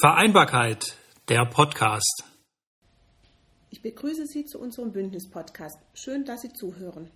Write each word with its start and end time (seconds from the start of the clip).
Vereinbarkeit, 0.00 0.96
der 1.28 1.44
Podcast. 1.44 2.24
Ich 3.68 3.82
begrüße 3.82 4.24
Sie 4.24 4.46
zu 4.46 4.58
unserem 4.58 4.92
Bündnis-Podcast. 4.92 5.78
Schön, 5.92 6.24
dass 6.24 6.40
Sie 6.40 6.54
zuhören. 6.54 7.10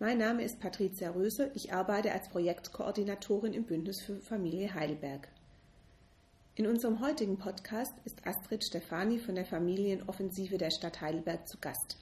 Mein 0.00 0.18
Name 0.18 0.42
ist 0.42 0.58
Patricia 0.58 1.10
Röse. 1.10 1.52
Ich 1.54 1.72
arbeite 1.72 2.10
als 2.10 2.28
Projektkoordinatorin 2.28 3.52
im 3.52 3.66
Bündnis 3.66 4.00
für 4.00 4.16
Familie 4.16 4.74
Heidelberg. 4.74 5.28
In 6.56 6.66
unserem 6.66 7.00
heutigen 7.00 7.38
Podcast 7.38 7.94
ist 8.04 8.26
Astrid 8.26 8.64
Stefani 8.64 9.20
von 9.20 9.36
der 9.36 9.46
Familienoffensive 9.46 10.58
der 10.58 10.72
Stadt 10.72 11.00
Heidelberg 11.00 11.46
zu 11.46 11.56
Gast. 11.58 11.98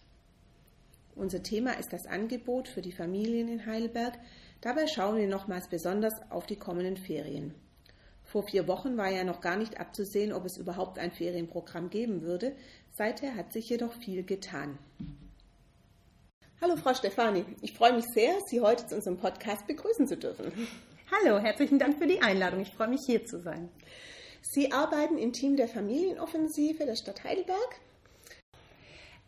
Unser 1.14 1.42
Thema 1.42 1.72
ist 1.72 1.92
das 1.92 2.06
Angebot 2.06 2.68
für 2.68 2.80
die 2.80 2.92
Familien 2.92 3.48
in 3.48 3.66
Heidelberg. 3.66 4.18
Dabei 4.62 4.86
schauen 4.86 5.18
wir 5.18 5.28
nochmals 5.28 5.68
besonders 5.68 6.14
auf 6.30 6.46
die 6.46 6.56
kommenden 6.56 6.96
Ferien. 6.96 7.54
Vor 8.28 8.42
vier 8.42 8.68
Wochen 8.68 8.98
war 8.98 9.08
ja 9.08 9.24
noch 9.24 9.40
gar 9.40 9.56
nicht 9.56 9.80
abzusehen, 9.80 10.34
ob 10.34 10.44
es 10.44 10.58
überhaupt 10.58 10.98
ein 10.98 11.10
Ferienprogramm 11.12 11.88
geben 11.88 12.20
würde. 12.20 12.54
Seither 12.92 13.34
hat 13.34 13.54
sich 13.54 13.70
jedoch 13.70 13.94
viel 13.94 14.22
getan. 14.22 14.78
Hallo 16.60 16.76
Frau 16.76 16.92
Stefani, 16.92 17.46
ich 17.62 17.72
freue 17.72 17.94
mich 17.94 18.04
sehr, 18.12 18.34
Sie 18.46 18.60
heute 18.60 18.86
zu 18.86 18.96
unserem 18.96 19.16
Podcast 19.16 19.66
begrüßen 19.66 20.06
zu 20.06 20.18
dürfen. 20.18 20.52
Hallo, 21.10 21.38
herzlichen 21.38 21.78
Dank 21.78 21.96
für 21.96 22.06
die 22.06 22.20
Einladung. 22.20 22.60
Ich 22.60 22.74
freue 22.74 22.88
mich 22.88 23.00
hier 23.06 23.24
zu 23.24 23.40
sein. 23.40 23.70
Sie 24.42 24.72
arbeiten 24.72 25.16
im 25.16 25.32
Team 25.32 25.56
der 25.56 25.68
Familienoffensive 25.68 26.84
der 26.84 26.96
Stadt 26.96 27.24
Heidelberg. 27.24 27.80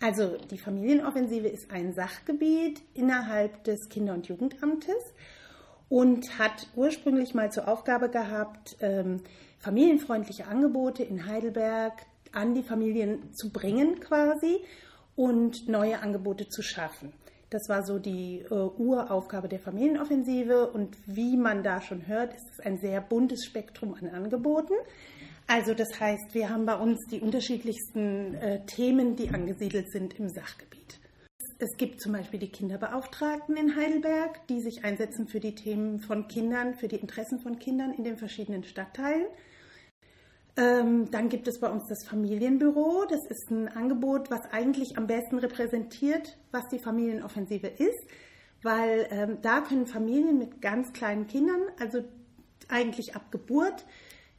Also 0.03 0.37
die 0.51 0.59
Familienoffensive 0.59 1.49
ist 1.49 1.71
ein 1.71 1.95
Sachgebiet 1.95 2.83
innerhalb 2.93 3.65
des 3.65 3.89
Kinder- 3.89 4.13
und 4.13 4.29
Jugendamtes 4.29 5.15
und 5.91 6.39
hat 6.39 6.69
ursprünglich 6.77 7.35
mal 7.35 7.53
zur 7.53 7.69
Aufgabe 7.69 8.09
gehabt, 8.09 8.77
ähm, 8.81 9.21
familienfreundliche 9.59 10.47
Angebote 10.47 11.03
in 11.03 11.27
Heidelberg 11.27 12.07
an 12.33 12.55
die 12.55 12.63
Familien 12.63 13.35
zu 13.35 13.51
bringen 13.51 14.01
quasi 14.01 14.61
und 15.17 15.69
neue 15.69 16.01
Angebote 16.01 16.49
zu 16.49 16.63
schaffen. 16.63 17.13
Das 17.51 17.69
war 17.69 17.85
so 17.85 17.99
die 17.99 18.45
äh, 18.49 18.55
Uraufgabe 18.55 19.49
der 19.49 19.59
Familienoffensive 19.59 20.71
und 20.71 20.97
wie 21.07 21.37
man 21.37 21.65
da 21.65 21.81
schon 21.81 22.07
hört, 22.07 22.33
ist 22.35 22.49
es 22.53 22.61
ein 22.65 22.79
sehr 22.79 23.01
buntes 23.01 23.45
Spektrum 23.45 23.95
an 23.95 24.07
Angeboten. 24.09 24.75
Also 25.49 25.75
das 25.75 25.99
heißt, 25.99 26.33
wir 26.33 26.51
haben 26.51 26.65
bei 26.65 26.77
uns 26.77 27.05
die 27.11 27.21
unterschiedlichsten 27.21 28.35
äh, 28.35 28.65
Themen, 28.67 29.17
die 29.17 29.31
angesiedelt 29.31 29.91
sind 29.91 30.17
im 30.21 30.29
Sachgebiet. 30.29 31.00
Es 31.63 31.77
gibt 31.77 32.01
zum 32.01 32.13
Beispiel 32.13 32.41
die 32.41 32.49
Kinderbeauftragten 32.49 33.55
in 33.55 33.77
Heidelberg, 33.77 34.47
die 34.47 34.63
sich 34.63 34.83
einsetzen 34.83 35.29
für 35.29 35.41
die 35.41 35.55
Themen 35.55 36.01
von 36.01 36.27
Kindern, 36.27 36.75
für 36.75 36.89
die 36.89 36.97
Interessen 36.97 37.39
von 37.39 37.59
Kindern 37.59 37.93
in 37.93 38.03
den 38.03 38.17
verschiedenen 38.17 38.65
Stadtteilen. 38.65 39.27
Ähm, 40.57 41.11
dann 41.11 41.29
gibt 41.29 41.49
es 41.49 41.61
bei 41.61 41.69
uns 41.69 41.87
das 41.87 42.09
Familienbüro. 42.09 43.05
Das 43.11 43.27
ist 43.27 43.51
ein 43.51 43.69
Angebot, 43.69 44.31
was 44.31 44.41
eigentlich 44.51 44.97
am 44.97 45.07
besten 45.07 45.37
repräsentiert, 45.37 46.39
was 46.51 46.67
die 46.69 46.79
Familienoffensive 46.79 47.67
ist, 47.67 48.07
weil 48.63 49.07
ähm, 49.11 49.39
da 49.43 49.61
können 49.61 49.87
Familien 49.87 50.39
mit 50.39 50.63
ganz 50.63 50.95
kleinen 50.95 51.27
Kindern, 51.27 51.61
also 51.79 52.03
eigentlich 52.69 53.15
ab 53.15 53.31
Geburt, 53.31 53.85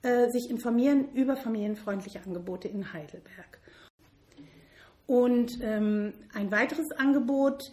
äh, 0.02 0.28
sich 0.32 0.50
informieren 0.50 1.14
über 1.14 1.36
familienfreundliche 1.36 2.24
Angebote 2.24 2.68
in 2.68 2.94
Heidelberg. 2.94 3.61
Und 5.12 5.60
ähm, 5.62 6.14
ein 6.34 6.52
weiteres 6.52 6.90
Angebot 6.94 7.70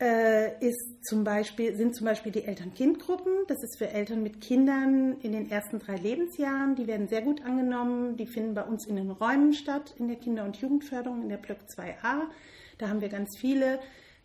äh, 0.00 0.58
ist 0.58 1.06
zum 1.06 1.22
Beispiel, 1.22 1.76
sind 1.76 1.94
zum 1.94 2.04
Beispiel 2.04 2.32
die 2.32 2.42
Eltern-Kind-Gruppen. 2.42 3.30
Das 3.46 3.62
ist 3.62 3.78
für 3.78 3.88
Eltern 3.88 4.24
mit 4.24 4.40
Kindern 4.40 5.20
in 5.20 5.30
den 5.30 5.48
ersten 5.48 5.78
drei 5.78 5.94
Lebensjahren. 5.94 6.74
Die 6.74 6.88
werden 6.88 7.06
sehr 7.06 7.22
gut 7.22 7.44
angenommen. 7.44 8.16
Die 8.16 8.26
finden 8.26 8.54
bei 8.54 8.64
uns 8.64 8.88
in 8.88 8.96
den 8.96 9.08
Räumen 9.12 9.52
statt, 9.52 9.94
in 9.98 10.08
der 10.08 10.16
Kinder- 10.16 10.44
und 10.44 10.56
Jugendförderung, 10.56 11.22
in 11.22 11.28
der 11.28 11.36
Block 11.36 11.58
2a. 11.78 12.22
Da 12.78 12.88
haben 12.88 13.00
wir 13.00 13.08
ganz 13.08 13.38
viele 13.38 13.78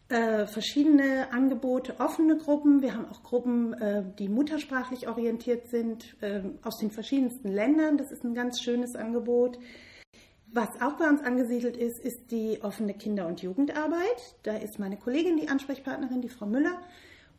äh, 0.10 0.48
verschiedene 0.48 1.32
Angebote, 1.32 2.00
offene 2.00 2.36
Gruppen. 2.36 2.82
Wir 2.82 2.96
haben 2.96 3.06
auch 3.12 3.22
Gruppen, 3.22 3.74
äh, 3.74 4.04
die 4.18 4.28
muttersprachlich 4.28 5.08
orientiert 5.08 5.68
sind, 5.68 6.16
äh, 6.22 6.42
aus 6.64 6.80
den 6.80 6.90
verschiedensten 6.90 7.52
Ländern. 7.52 8.00
Das 8.00 8.12
ist 8.12 8.24
ein 8.24 8.34
ganz 8.34 8.60
schönes 8.60 8.96
Angebot. 8.96 9.60
Was 10.56 10.70
auch 10.80 10.94
bei 10.94 11.10
uns 11.10 11.22
angesiedelt 11.22 11.76
ist, 11.76 12.00
ist 12.00 12.32
die 12.32 12.60
offene 12.62 12.94
Kinder- 12.94 13.28
und 13.28 13.42
Jugendarbeit. 13.42 14.38
Da 14.44 14.56
ist 14.56 14.80
meine 14.80 14.96
Kollegin 14.96 15.36
die 15.36 15.50
Ansprechpartnerin, 15.50 16.22
die 16.22 16.30
Frau 16.30 16.46
Müller. 16.46 16.82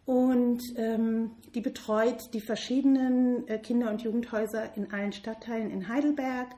Und 0.04 0.60
ähm, 0.76 1.30
die 1.54 1.62
betreut 1.62 2.34
die 2.34 2.42
verschiedenen 2.42 3.48
äh, 3.48 3.56
Kinder- 3.56 3.88
und 3.88 4.02
Jugendhäuser 4.02 4.76
in 4.76 4.92
allen 4.92 5.14
Stadtteilen 5.14 5.70
in 5.70 5.88
Heidelberg, 5.88 6.48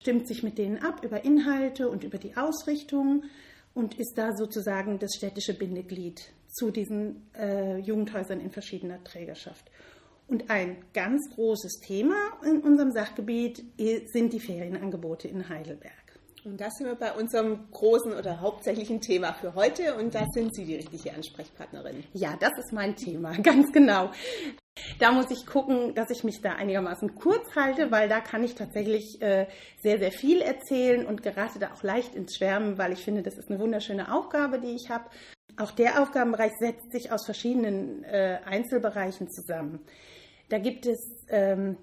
stimmt 0.00 0.26
sich 0.26 0.42
mit 0.42 0.56
denen 0.56 0.78
ab 0.78 1.04
über 1.04 1.26
Inhalte 1.26 1.90
und 1.90 2.04
über 2.04 2.16
die 2.16 2.38
Ausrichtung 2.38 3.24
und 3.74 4.00
ist 4.00 4.16
da 4.16 4.34
sozusagen 4.34 4.98
das 4.98 5.10
städtische 5.14 5.52
Bindeglied 5.52 6.32
zu 6.48 6.70
diesen 6.70 7.28
äh, 7.38 7.76
Jugendhäusern 7.80 8.40
in 8.40 8.50
verschiedener 8.50 9.04
Trägerschaft. 9.04 9.70
Und 10.26 10.48
ein 10.48 10.78
ganz 10.94 11.28
großes 11.34 11.80
Thema 11.86 12.14
in 12.42 12.62
unserem 12.62 12.92
Sachgebiet 12.92 13.62
sind 13.76 14.32
die 14.32 14.40
Ferienangebote 14.40 15.28
in 15.28 15.50
Heidelberg. 15.50 15.97
Und 16.48 16.58
das 16.58 16.76
sind 16.76 16.86
wir 16.86 16.94
bei 16.94 17.12
unserem 17.12 17.70
großen 17.70 18.14
oder 18.14 18.40
hauptsächlichen 18.40 19.02
Thema 19.02 19.34
für 19.34 19.54
heute 19.54 19.94
und 19.96 20.14
da 20.14 20.24
sind 20.32 20.54
Sie 20.54 20.64
die 20.64 20.76
richtige 20.76 21.12
Ansprechpartnerin. 21.12 22.04
Ja, 22.14 22.38
das 22.40 22.52
ist 22.58 22.72
mein 22.72 22.96
Thema, 22.96 23.32
ganz 23.42 23.70
genau. 23.70 24.10
Da 24.98 25.12
muss 25.12 25.30
ich 25.30 25.44
gucken, 25.44 25.94
dass 25.94 26.08
ich 26.08 26.24
mich 26.24 26.40
da 26.40 26.52
einigermaßen 26.52 27.16
kurz 27.16 27.54
halte, 27.54 27.90
weil 27.90 28.08
da 28.08 28.20
kann 28.20 28.42
ich 28.44 28.54
tatsächlich 28.54 29.20
äh, 29.20 29.46
sehr, 29.82 29.98
sehr 29.98 30.10
viel 30.10 30.40
erzählen 30.40 31.04
und 31.04 31.22
gerate 31.22 31.58
da 31.58 31.70
auch 31.74 31.82
leicht 31.82 32.14
ins 32.14 32.36
Schwärmen, 32.36 32.78
weil 32.78 32.92
ich 32.92 33.04
finde, 33.04 33.22
das 33.22 33.36
ist 33.36 33.50
eine 33.50 33.60
wunderschöne 33.60 34.10
Aufgabe, 34.10 34.58
die 34.58 34.74
ich 34.74 34.88
habe. 34.88 35.04
Auch 35.58 35.72
der 35.72 36.00
Aufgabenbereich 36.00 36.52
setzt 36.58 36.92
sich 36.92 37.12
aus 37.12 37.26
verschiedenen 37.26 38.04
äh, 38.04 38.38
Einzelbereichen 38.46 39.28
zusammen. 39.28 39.80
Da 40.48 40.58
gibt 40.58 40.86
es 40.86 40.98
ähm, 41.28 41.76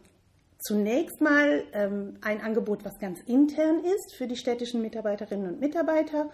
zunächst 0.65 1.21
mal 1.21 1.63
ähm, 1.73 2.17
ein 2.21 2.41
Angebot, 2.41 2.83
was 2.83 2.97
ganz 2.99 3.19
intern 3.27 3.83
ist 3.83 4.15
für 4.15 4.27
die 4.27 4.35
städtischen 4.35 4.81
Mitarbeiterinnen 4.81 5.47
und 5.47 5.59
Mitarbeiter. 5.59 6.31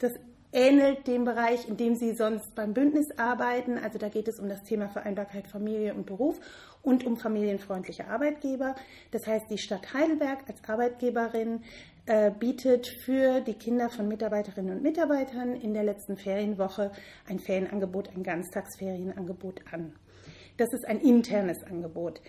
Das 0.00 0.12
ähnelt 0.52 1.06
dem 1.06 1.24
Bereich, 1.24 1.68
in 1.68 1.76
dem 1.76 1.94
Sie 1.94 2.14
sonst 2.14 2.54
beim 2.54 2.74
Bündnis 2.74 3.06
arbeiten. 3.16 3.78
Also 3.78 3.98
da 3.98 4.08
geht 4.08 4.28
es 4.28 4.38
um 4.38 4.48
das 4.48 4.62
Thema 4.64 4.88
Vereinbarkeit 4.88 5.46
Familie 5.46 5.94
und 5.94 6.06
Beruf 6.06 6.38
und 6.82 7.06
um 7.06 7.16
familienfreundliche 7.16 8.08
Arbeitgeber. 8.08 8.74
Das 9.12 9.26
heißt, 9.26 9.46
die 9.48 9.58
Stadt 9.58 9.94
Heidelberg 9.94 10.40
als 10.48 10.58
Arbeitgeberin 10.68 11.62
äh, 12.06 12.32
bietet 12.32 12.88
für 13.04 13.40
die 13.40 13.54
Kinder 13.54 13.88
von 13.88 14.08
Mitarbeiterinnen 14.08 14.76
und 14.76 14.82
Mitarbeitern 14.82 15.54
in 15.54 15.72
der 15.72 15.84
letzten 15.84 16.16
Ferienwoche 16.16 16.90
ein 17.28 17.38
Ferienangebot, 17.38 18.10
ein 18.14 18.24
Ganztagsferienangebot 18.24 19.62
an. 19.70 19.94
Das 20.58 20.68
ist 20.74 20.86
ein 20.86 21.00
internes 21.00 21.62
Angebot. 21.64 22.20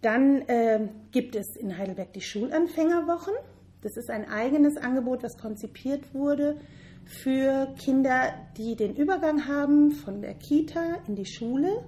Dann 0.00 0.42
äh, 0.42 0.88
gibt 1.10 1.34
es 1.34 1.56
in 1.56 1.76
Heidelberg 1.76 2.12
die 2.12 2.20
Schulanfängerwochen. 2.20 3.34
Das 3.82 3.96
ist 3.96 4.10
ein 4.10 4.28
eigenes 4.28 4.76
Angebot, 4.76 5.22
das 5.22 5.36
konzipiert 5.38 6.14
wurde 6.14 6.56
für 7.08 7.74
Kinder, 7.78 8.34
die 8.56 8.76
den 8.76 8.94
Übergang 8.94 9.48
haben 9.48 9.92
von 9.92 10.20
der 10.20 10.34
Kita 10.34 10.98
in 11.06 11.16
die 11.16 11.26
Schule, 11.26 11.84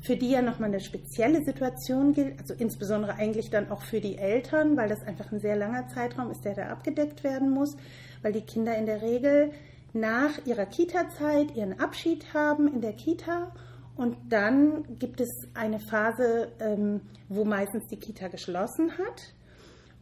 für 0.00 0.16
die 0.16 0.30
ja 0.30 0.42
nochmal 0.42 0.68
eine 0.68 0.80
spezielle 0.80 1.42
Situation 1.42 2.12
gilt, 2.12 2.38
also 2.38 2.54
insbesondere 2.54 3.14
eigentlich 3.14 3.50
dann 3.50 3.70
auch 3.70 3.82
für 3.82 4.00
die 4.00 4.18
Eltern, 4.18 4.76
weil 4.76 4.88
das 4.88 5.02
einfach 5.04 5.32
ein 5.32 5.40
sehr 5.40 5.56
langer 5.56 5.88
Zeitraum 5.88 6.30
ist, 6.30 6.44
der 6.44 6.54
da 6.54 6.62
abgedeckt 6.66 7.24
werden 7.24 7.50
muss, 7.50 7.76
weil 8.20 8.32
die 8.32 8.42
Kinder 8.42 8.76
in 8.76 8.86
der 8.86 9.00
Regel 9.00 9.52
nach 9.94 10.44
ihrer 10.44 10.66
Kita-Zeit 10.66 11.56
ihren 11.56 11.80
Abschied 11.80 12.34
haben 12.34 12.68
in 12.68 12.80
der 12.80 12.92
Kita 12.92 13.52
und 14.02 14.16
dann 14.30 14.98
gibt 14.98 15.20
es 15.20 15.30
eine 15.54 15.78
Phase, 15.78 16.50
ähm, 16.58 17.02
wo 17.28 17.44
meistens 17.44 17.86
die 17.86 18.00
Kita 18.00 18.26
geschlossen 18.26 18.98
hat. 18.98 19.32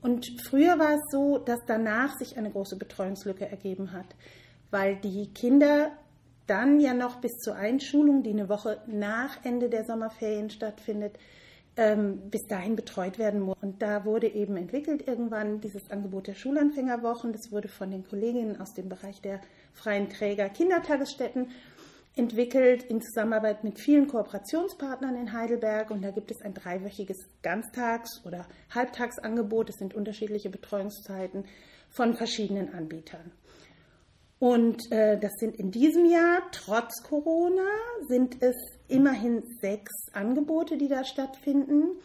Und 0.01 0.27
früher 0.49 0.79
war 0.79 0.95
es 0.95 1.03
so, 1.11 1.37
dass 1.37 1.59
danach 1.67 2.17
sich 2.17 2.39
eine 2.39 2.51
große 2.51 2.77
Betreuungslücke 2.77 3.47
ergeben 3.47 3.93
hat, 3.93 4.07
weil 4.71 4.97
die 4.97 5.31
Kinder 5.35 5.93
dann 6.47 6.81
ja 6.81 6.95
noch 6.95 7.21
bis 7.21 7.33
zur 7.41 7.57
Einschulung, 7.57 8.23
die 8.23 8.31
eine 8.31 8.49
Woche 8.49 8.81
nach 8.87 9.45
Ende 9.45 9.69
der 9.69 9.85
Sommerferien 9.85 10.49
stattfindet, 10.49 11.19
ähm, 11.77 12.23
bis 12.31 12.47
dahin 12.47 12.77
betreut 12.77 13.19
werden 13.19 13.41
muss. 13.41 13.59
Und 13.61 13.83
da 13.83 14.07
wurde 14.07 14.29
eben 14.29 14.57
entwickelt 14.57 15.07
irgendwann 15.07 15.61
dieses 15.61 15.91
Angebot 15.91 16.27
der 16.27 16.35
Schulanfängerwochen. 16.35 17.35
Das 17.35 17.53
wurde 17.53 17.69
von 17.69 17.91
den 17.91 18.09
Kolleginnen 18.09 18.59
aus 18.63 18.73
dem 18.73 18.89
Bereich 18.89 19.21
der 19.21 19.43
freien 19.75 20.09
Träger 20.09 20.49
Kindertagesstätten 20.49 21.49
entwickelt 22.17 22.83
in 22.83 23.01
Zusammenarbeit 23.01 23.65
mit 23.65 23.79
vielen 23.81 24.07
Kooperationspartnern 24.09 25.17
in 25.17 25.33
Heidelberg. 25.33 25.91
Und 25.91 26.03
da 26.03 26.11
gibt 26.11 26.31
es 26.31 26.43
ein 26.43 26.55
dreiwöchiges 26.55 27.19
Ganztags- 27.43 28.25
oder 28.25 28.47
Halbtagsangebot. 28.75 29.71
Es 29.71 29.77
sind 29.77 29.95
unterschiedliche 29.95 30.51
Betreuungszeiten 30.51 31.45
von 31.89 32.15
verschiedenen 32.15 32.73
Anbietern. 32.75 33.33
Und 34.39 34.91
äh, 34.91 35.19
das 35.19 35.33
sind 35.39 35.57
in 35.57 35.71
diesem 35.71 36.07
Jahr, 36.07 36.41
trotz 36.51 37.03
Corona, 37.03 37.69
sind 38.09 38.43
es 38.43 38.57
immerhin 38.89 39.43
sechs 39.61 39.93
Angebote, 40.13 40.79
die 40.79 40.89
da 40.89 41.05
stattfinden. 41.05 41.99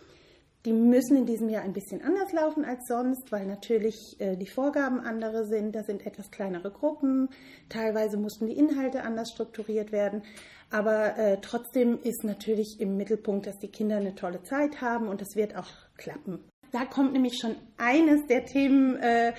Die 0.66 0.74
müssen 0.74 1.16
in 1.16 1.26
diesem 1.28 1.48
Jahr 1.50 1.64
ein 1.64 1.74
bisschen 1.74 2.02
anders 2.02 2.34
laufen 2.34 2.66
als 2.66 2.88
sonst, 2.88 3.32
weil 3.32 3.46
natürlich 3.46 4.16
äh, 4.20 4.36
die 4.36 4.48
Vorgaben 4.48 5.00
andere 5.00 5.46
sind. 5.46 5.76
Da 5.76 5.84
sind 5.84 6.06
etwas 6.06 6.32
kleinere 6.32 6.72
Gruppen. 6.72 7.30
Teilweise 7.70 8.18
mussten 8.18 8.48
die 8.48 8.58
Inhalte 8.58 9.04
anders 9.04 9.30
strukturiert 9.32 9.92
werden. 9.92 10.24
Aber 10.72 11.18
äh, 11.18 11.38
trotzdem 11.40 12.00
ist 12.02 12.24
natürlich 12.24 12.78
im 12.80 12.98
Mittelpunkt, 12.98 13.46
dass 13.46 13.60
die 13.60 13.68
Kinder 13.68 13.98
eine 13.98 14.16
tolle 14.16 14.42
Zeit 14.42 14.82
haben 14.82 15.08
und 15.08 15.22
das 15.22 15.36
wird 15.36 15.56
auch 15.56 15.70
klappen. 15.98 16.40
Da 16.72 16.84
kommt 16.84 17.14
nämlich 17.14 17.38
schon 17.40 17.56
eines 17.78 18.26
der 18.26 18.46
Themen, 18.46 18.98
äh, 18.98 19.34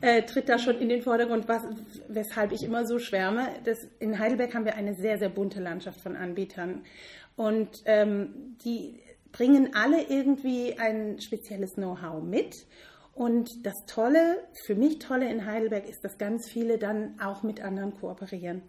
äh, 0.00 0.22
tritt 0.22 0.48
da 0.48 0.58
schon 0.58 0.78
in 0.78 0.88
den 0.88 1.02
Vordergrund, 1.02 1.46
was, 1.46 1.62
weshalb 2.08 2.52
ich 2.52 2.62
immer 2.64 2.86
so 2.86 2.98
schwärme. 2.98 3.48
Das, 3.64 3.78
in 3.98 4.18
Heidelberg 4.18 4.54
haben 4.54 4.64
wir 4.64 4.74
eine 4.74 4.94
sehr, 4.94 5.18
sehr 5.18 5.28
bunte 5.28 5.60
Landschaft 5.60 6.00
von 6.00 6.16
Anbietern. 6.16 6.82
Und 7.36 7.70
ähm, 7.84 8.56
die 8.64 8.98
bringen 9.32 9.74
alle 9.74 10.02
irgendwie 10.02 10.78
ein 10.78 11.20
spezielles 11.20 11.74
Know-how 11.74 12.22
mit. 12.22 12.66
Und 13.14 13.66
das 13.66 13.84
Tolle, 13.86 14.38
für 14.64 14.74
mich 14.74 14.98
Tolle 14.98 15.30
in 15.30 15.44
Heidelberg 15.44 15.88
ist, 15.88 16.04
dass 16.04 16.16
ganz 16.18 16.48
viele 16.48 16.78
dann 16.78 17.20
auch 17.20 17.42
mit 17.42 17.60
anderen 17.60 17.94
kooperieren. 17.98 18.62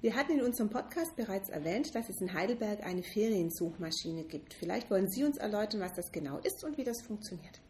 Wir 0.00 0.14
hatten 0.14 0.32
in 0.32 0.42
unserem 0.42 0.68
Podcast 0.68 1.16
bereits 1.16 1.48
erwähnt, 1.48 1.94
dass 1.94 2.10
es 2.10 2.20
in 2.20 2.34
Heidelberg 2.34 2.84
eine 2.84 3.02
Feriensuchmaschine 3.02 4.24
gibt. 4.24 4.52
Vielleicht 4.52 4.90
wollen 4.90 5.08
Sie 5.08 5.24
uns 5.24 5.38
erläutern, 5.38 5.80
was 5.80 5.94
das 5.94 6.12
genau 6.12 6.38
ist 6.38 6.64
und 6.64 6.76
wie 6.76 6.84
das 6.84 7.00
funktioniert. 7.00 7.60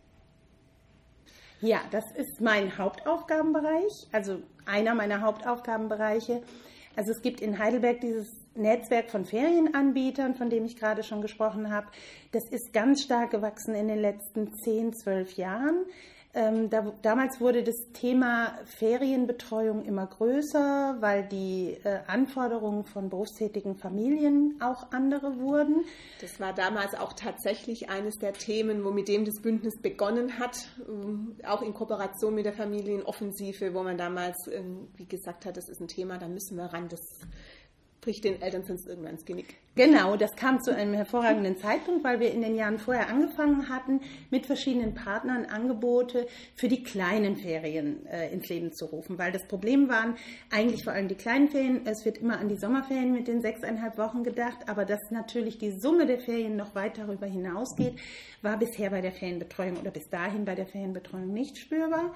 Ja, 1.61 1.81
das 1.93 2.05
ist 2.17 2.41
mein 2.41 2.77
Hauptaufgabenbereich, 2.77 4.09
also 4.13 4.43
einer 4.67 4.95
meiner 4.95 5.21
Hauptaufgabenbereiche. 5.21 6.43
Also 6.97 7.11
es 7.11 7.23
gibt 7.23 7.41
in 7.41 7.59
Heidelberg 7.59 8.01
dieses 8.01 8.29
Netzwerk 8.55 9.11
von 9.11 9.25
Ferienanbietern, 9.25 10.35
von 10.35 10.49
dem 10.49 10.65
ich 10.65 10.77
gerade 10.77 11.03
schon 11.03 11.23
gesprochen 11.23 11.73
habe. 11.73 11.89
Das 12.33 12.45
ist 12.51 12.73
ganz 12.73 13.03
stark 13.03 13.33
gewachsen 13.33 13.75
in 13.75 13.89
den 13.89 14.01
letzten 14.01 14.53
10, 14.55 14.95
12 14.95 15.33
Jahren. 15.37 15.85
Ähm, 16.37 16.69
da, 16.69 16.93
damals 17.03 17.41
wurde 17.41 17.63
das 17.63 17.77
Thema 17.93 18.59
Ferienbetreuung 18.65 19.85
immer 19.85 20.07
größer, 20.07 20.97
weil 20.99 21.29
die 21.29 21.79
äh, 21.85 22.01
Anforderungen 22.09 22.85
von 22.85 23.09
berufstätigen 23.09 23.77
Familien 23.77 24.57
auch 24.61 24.91
andere 24.91 25.39
wurden. 25.39 25.85
Das 26.21 26.41
war 26.41 26.53
damals 26.53 26.97
auch 26.97 27.13
tatsächlich 27.13 27.89
eines 27.89 28.19
der 28.19 28.33
Themen, 28.33 28.85
wo 28.85 28.91
mit 28.91 29.07
dem 29.07 29.25
das 29.25 29.41
Bündnis 29.41 29.81
begonnen 29.81 30.41
hat, 30.41 30.57
ähm, 30.89 31.37
auch 31.47 31.63
in 31.63 31.73
Kooperation 31.73 32.35
mit 32.35 32.47
der 32.47 32.53
Familienoffensive, 32.53 33.73
wo 33.73 33.85
man 33.85 33.97
damals, 33.97 34.49
ähm, 34.51 34.89
wie 34.97 35.07
gesagt 35.07 35.47
hat, 35.47 35.57
das 35.57 35.69
ist 35.69 35.81
ein 35.81 35.89
Thema, 35.89 36.19
da 36.19 36.27
müssen 36.27 36.57
wir 36.57 36.65
ran, 36.65 36.89
das 36.89 37.01
bricht 38.05 38.25
den 38.25 38.41
Eltern 38.43 38.65
sonst 38.65 38.87
irgendwann 38.87 39.13
ins 39.13 39.25
Genick. 39.25 39.57
Genau, 39.77 40.17
das 40.17 40.37
kam 40.37 40.61
zu 40.61 40.75
einem 40.75 40.95
hervorragenden 40.95 41.57
Zeitpunkt, 41.57 42.05
weil 42.05 42.21
wir 42.21 42.31
in 42.31 42.43
den 42.43 42.55
Jahren 42.55 42.79
vorher 42.79 43.09
angefangen 43.09 43.69
hatten, 43.69 44.01
mit 44.31 44.47
verschiedenen 44.47 44.95
Partnern 44.95 45.47
Angebote 45.47 46.29
für 46.55 46.69
die 46.69 46.83
kleinen 46.83 47.37
Ferien 47.37 48.07
äh, 48.07 48.33
ins 48.33 48.49
Leben 48.49 48.73
zu 48.73 48.85
rufen. 48.85 49.19
Weil 49.19 49.33
das 49.33 49.49
Problem 49.49 49.89
waren 49.89 50.17
eigentlich 50.51 50.85
vor 50.85 50.93
allem 50.93 51.09
die 51.09 51.15
kleinen 51.15 51.49
Ferien. 51.49 51.87
Es 51.87 52.05
wird 52.05 52.19
immer 52.19 52.39
an 52.39 52.49
die 52.49 52.57
Sommerferien 52.57 53.13
mit 53.13 53.27
den 53.27 53.41
sechseinhalb 53.41 53.97
Wochen 53.97 54.23
gedacht, 54.23 54.69
aber 54.69 54.85
dass 54.85 55.11
natürlich 55.11 55.59
die 55.59 55.73
Summe 55.73 56.07
der 56.07 56.19
Ferien 56.19 56.57
noch 56.57 56.75
weit 56.75 56.99
darüber 56.99 57.27
hinausgeht, 57.27 57.95
war 58.43 58.59
bisher 58.59 58.91
bei 58.91 59.01
der 59.01 59.13
Ferienbetreuung 59.13 59.79
oder 59.79 59.91
bis 59.91 60.09
dahin 60.11 60.45
bei 60.45 60.55
der 60.55 60.67
Ferienbetreuung 60.67 61.33
nicht 61.33 61.57
spürbar. 61.57 62.15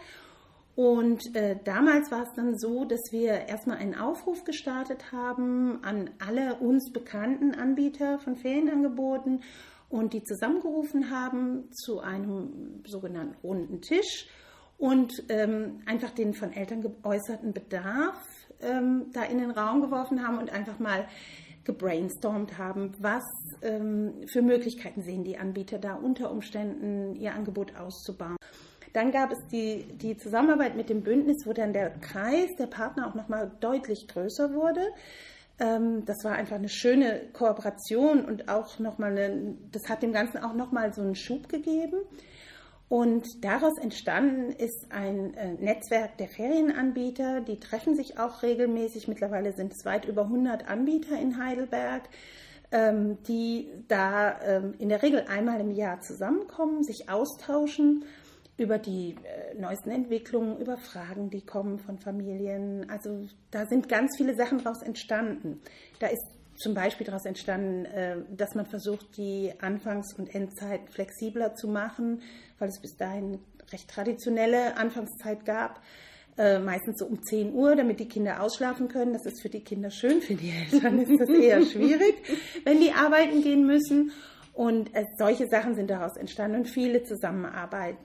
Und 0.78 1.34
äh, 1.34 1.56
damals 1.64 2.12
war 2.12 2.22
es 2.22 2.32
dann 2.36 2.56
so, 2.56 2.84
dass 2.84 3.10
wir 3.10 3.48
erstmal 3.48 3.78
einen 3.78 3.96
Aufruf 3.96 4.44
gestartet 4.44 5.10
haben 5.10 5.82
an 5.82 6.08
alle 6.24 6.54
uns 6.60 6.92
bekannten 6.92 7.52
Anbieter 7.56 8.20
von 8.20 8.36
Ferienangeboten 8.36 9.42
und 9.88 10.12
die 10.12 10.22
zusammengerufen 10.22 11.10
haben 11.10 11.68
zu 11.72 11.98
einem 11.98 12.84
sogenannten 12.86 13.34
runden 13.42 13.80
Tisch 13.80 14.28
und 14.76 15.12
ähm, 15.30 15.80
einfach 15.84 16.10
den 16.10 16.32
von 16.32 16.52
Eltern 16.52 16.82
geäußerten 16.82 17.52
Bedarf 17.52 18.22
ähm, 18.60 19.06
da 19.12 19.24
in 19.24 19.38
den 19.38 19.50
Raum 19.50 19.80
geworfen 19.80 20.24
haben 20.24 20.38
und 20.38 20.50
einfach 20.50 20.78
mal 20.78 21.08
gebrainstormt 21.64 22.56
haben, 22.56 22.92
was 23.00 23.24
ähm, 23.62 24.14
für 24.28 24.42
Möglichkeiten 24.42 25.02
sehen 25.02 25.24
die 25.24 25.38
Anbieter 25.38 25.80
da 25.80 25.96
unter 25.96 26.30
Umständen 26.30 27.16
ihr 27.16 27.34
Angebot 27.34 27.74
auszubauen. 27.74 28.37
Dann 28.92 29.10
gab 29.12 29.32
es 29.32 29.38
die, 29.50 29.84
die 29.98 30.16
Zusammenarbeit 30.16 30.76
mit 30.76 30.88
dem 30.88 31.02
Bündnis, 31.02 31.46
wo 31.46 31.52
dann 31.52 31.72
der 31.72 31.90
Kreis 31.90 32.48
der 32.58 32.66
Partner 32.66 33.08
auch 33.08 33.14
nochmal 33.14 33.50
deutlich 33.60 34.08
größer 34.08 34.54
wurde. 34.54 34.82
Ähm, 35.60 36.04
das 36.04 36.24
war 36.24 36.32
einfach 36.32 36.56
eine 36.56 36.68
schöne 36.68 37.28
Kooperation 37.32 38.24
und 38.24 38.48
auch 38.48 38.78
nochmal, 38.78 39.12
eine, 39.12 39.56
das 39.72 39.88
hat 39.88 40.02
dem 40.02 40.12
Ganzen 40.12 40.38
auch 40.38 40.54
nochmal 40.54 40.92
so 40.92 41.02
einen 41.02 41.16
Schub 41.16 41.48
gegeben. 41.48 41.98
Und 42.88 43.44
daraus 43.44 43.76
entstanden 43.82 44.50
ist 44.50 44.86
ein 44.90 45.34
äh, 45.34 45.52
Netzwerk 45.54 46.16
der 46.16 46.28
Ferienanbieter. 46.28 47.42
Die 47.42 47.60
treffen 47.60 47.94
sich 47.94 48.18
auch 48.18 48.42
regelmäßig. 48.42 49.08
Mittlerweile 49.08 49.52
sind 49.52 49.72
es 49.72 49.84
weit 49.84 50.06
über 50.06 50.22
100 50.22 50.66
Anbieter 50.66 51.18
in 51.20 51.36
Heidelberg, 51.36 52.08
ähm, 52.72 53.18
die 53.24 53.68
da 53.88 54.40
ähm, 54.40 54.74
in 54.78 54.88
der 54.88 55.02
Regel 55.02 55.26
einmal 55.28 55.60
im 55.60 55.70
Jahr 55.70 56.00
zusammenkommen, 56.00 56.82
sich 56.82 57.10
austauschen 57.10 58.04
über 58.58 58.78
die 58.78 59.14
äh, 59.14 59.58
neuesten 59.58 59.90
Entwicklungen, 59.90 60.58
über 60.58 60.76
Fragen, 60.76 61.30
die 61.30 61.42
kommen 61.42 61.78
von 61.78 61.98
Familien. 61.98 62.90
Also 62.90 63.26
da 63.50 63.66
sind 63.66 63.88
ganz 63.88 64.16
viele 64.16 64.34
Sachen 64.34 64.58
daraus 64.58 64.82
entstanden. 64.82 65.60
Da 66.00 66.08
ist 66.08 66.26
zum 66.56 66.74
Beispiel 66.74 67.06
daraus 67.06 67.24
entstanden, 67.24 67.84
äh, 67.86 68.16
dass 68.36 68.56
man 68.56 68.66
versucht, 68.66 69.16
die 69.16 69.52
Anfangs- 69.60 70.12
und 70.18 70.34
Endzeit 70.34 70.90
flexibler 70.90 71.54
zu 71.54 71.68
machen, 71.68 72.20
weil 72.58 72.68
es 72.68 72.80
bis 72.80 72.96
dahin 72.96 73.38
recht 73.72 73.88
traditionelle 73.88 74.76
Anfangszeit 74.76 75.44
gab. 75.44 75.80
Äh, 76.36 76.58
meistens 76.58 76.98
so 76.98 77.06
um 77.06 77.22
10 77.22 77.52
Uhr, 77.52 77.76
damit 77.76 78.00
die 78.00 78.08
Kinder 78.08 78.42
ausschlafen 78.42 78.88
können. 78.88 79.12
Das 79.12 79.24
ist 79.24 79.40
für 79.40 79.48
die 79.48 79.62
Kinder 79.62 79.90
schön, 79.90 80.20
für 80.20 80.34
die 80.34 80.50
Eltern 80.50 80.98
ist 81.00 81.20
das 81.20 81.28
eher 81.28 81.62
schwierig, 81.66 82.14
wenn 82.64 82.80
die 82.80 82.92
arbeiten 82.92 83.42
gehen 83.42 83.66
müssen. 83.66 84.10
Und 84.52 84.92
äh, 84.96 85.04
solche 85.16 85.46
Sachen 85.46 85.76
sind 85.76 85.90
daraus 85.90 86.16
entstanden 86.16 86.58
und 86.58 86.68
viele 86.68 87.04
Zusammenarbeit 87.04 87.96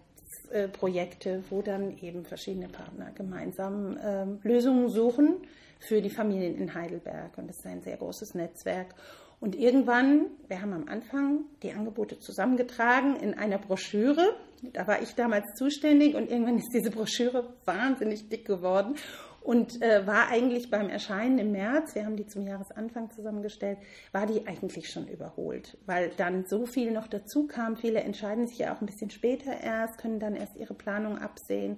Projekte, 0.68 1.44
wo 1.50 1.62
dann 1.62 1.98
eben 2.00 2.26
verschiedene 2.26 2.68
Partner 2.68 3.12
gemeinsam 3.16 3.98
ähm, 4.04 4.40
Lösungen 4.44 4.90
suchen 4.90 5.38
für 5.80 6.02
die 6.02 6.10
Familien 6.10 6.56
in 6.56 6.74
Heidelberg. 6.74 7.38
Und 7.38 7.48
das 7.48 7.58
ist 7.58 7.66
ein 7.66 7.82
sehr 7.82 7.98
großes 7.98 8.36
Netzwerk. 8.36 8.96
Und 9.40 9.56
irgendwann, 9.56 10.28
wir 10.48 10.62
haben 10.62 10.72
am 10.72 10.88
Anfang 10.88 11.42
die 11.64 11.74
Angebote 11.74 12.18
zusammengetragen 12.20 13.18
in 13.18 13.34
einer 13.34 13.58
Broschüre. 13.58 14.36
Da 14.72 14.88
war 14.88 15.02
ich 15.02 15.16
damals 15.16 15.54
zuständig 15.56 16.16
und 16.16 16.32
irgendwann 16.32 16.58
ist 16.58 16.72
diese 16.74 16.92
Broschüre 16.92 17.54
wahnsinnig 17.66 18.30
dick 18.30 18.46
geworden 18.46 18.96
und 19.44 19.82
äh, 19.82 20.08
war 20.08 20.30
eigentlich 20.30 20.70
beim 20.70 20.90
Erscheinen 20.90 21.38
im 21.38 21.52
März, 21.52 21.96
wir 21.96 22.06
haben 22.06 22.16
die 22.16 22.26
zum 22.26 22.48
Jahresanfang 22.48 23.12
zusammengestellt, 23.12 23.78
war 24.14 24.26
die 24.26 24.48
eigentlich 24.48 24.90
schon 24.90 25.08
überholt, 25.08 25.78
weil 25.86 26.12
dann 26.16 26.46
so 26.46 26.66
viel 26.66 26.92
noch 26.92 27.08
dazu 27.08 27.46
kam. 27.46 27.76
Viele 27.76 28.02
entscheiden 28.02 28.48
sich 28.48 28.60
ja 28.60 28.74
auch 28.74 28.80
ein 28.80 28.86
bisschen 28.86 29.10
später 29.10 29.52
erst, 29.62 29.98
können 29.98 30.20
dann 30.20 30.36
erst 30.36 30.56
ihre 30.56 30.74
Planung 30.74 31.18
absehen. 31.18 31.78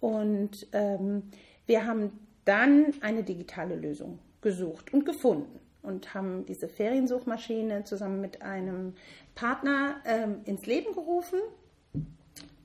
Und 0.00 0.66
ähm, 0.72 1.30
wir 1.66 1.86
haben 1.86 2.18
dann 2.44 2.94
eine 3.02 3.22
digitale 3.22 3.76
Lösung 3.76 4.18
gesucht 4.40 4.92
und 4.92 5.06
gefunden 5.06 5.60
und 5.82 6.12
haben 6.14 6.44
diese 6.46 6.68
Feriensuchmaschine 6.68 7.84
zusammen 7.84 8.20
mit 8.20 8.42
einem 8.42 8.94
Partner 9.34 10.00
ähm, 10.04 10.40
ins 10.44 10.66
Leben 10.66 10.92
gerufen 10.92 11.38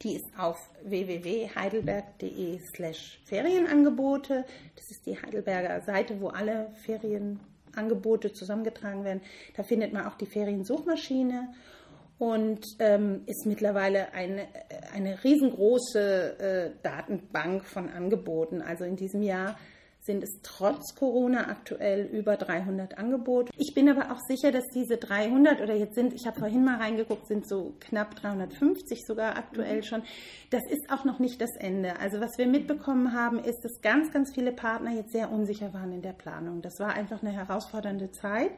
die 0.01 0.15
ist 0.15 0.27
auf 0.37 0.57
www.heidelberg.de 0.83 2.59
slash 2.75 3.19
Ferienangebote. 3.25 4.45
Das 4.75 4.91
ist 4.91 5.05
die 5.05 5.21
Heidelberger 5.21 5.81
Seite, 5.81 6.19
wo 6.19 6.27
alle 6.27 6.71
Ferienangebote 6.85 8.33
zusammengetragen 8.33 9.03
werden. 9.03 9.21
Da 9.55 9.63
findet 9.63 9.93
man 9.93 10.05
auch 10.05 10.15
die 10.15 10.25
Feriensuchmaschine 10.25 11.53
und 12.17 12.65
ähm, 12.79 13.23
ist 13.25 13.45
mittlerweile 13.45 14.13
eine, 14.13 14.47
eine 14.93 15.23
riesengroße 15.23 16.39
äh, 16.39 16.71
Datenbank 16.81 17.65
von 17.65 17.89
Angeboten. 17.89 18.61
Also 18.61 18.85
in 18.85 18.95
diesem 18.95 19.21
Jahr 19.21 19.57
sind 20.05 20.23
es 20.23 20.39
trotz 20.43 20.95
Corona 20.95 21.49
aktuell 21.49 22.05
über 22.05 22.37
300 22.37 22.97
Angebote. 22.97 23.51
Ich 23.57 23.73
bin 23.73 23.89
aber 23.89 24.11
auch 24.11 24.19
sicher, 24.27 24.51
dass 24.51 24.67
diese 24.67 24.97
300 24.97 25.61
oder 25.61 25.75
jetzt 25.75 25.95
sind, 25.95 26.13
ich 26.13 26.25
habe 26.27 26.39
vorhin 26.39 26.63
mal 26.63 26.77
reingeguckt, 26.77 27.27
sind 27.27 27.47
so 27.47 27.73
knapp 27.79 28.15
350 28.15 29.05
sogar 29.05 29.37
aktuell 29.37 29.83
schon. 29.83 30.03
Das 30.51 30.61
ist 30.69 30.91
auch 30.91 31.05
noch 31.05 31.19
nicht 31.19 31.41
das 31.41 31.55
Ende. 31.57 31.99
Also 31.99 32.21
was 32.21 32.37
wir 32.37 32.47
mitbekommen 32.47 33.13
haben, 33.13 33.39
ist, 33.39 33.63
dass 33.63 33.81
ganz, 33.81 34.11
ganz 34.11 34.33
viele 34.33 34.51
Partner 34.51 34.91
jetzt 34.91 35.11
sehr 35.11 35.31
unsicher 35.31 35.73
waren 35.73 35.91
in 35.91 36.01
der 36.01 36.13
Planung. 36.13 36.61
Das 36.61 36.79
war 36.79 36.93
einfach 36.93 37.21
eine 37.21 37.31
herausfordernde 37.31 38.11
Zeit. 38.11 38.51